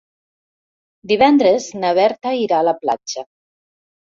[1.11, 3.27] Divendres na Berta irà a la platja.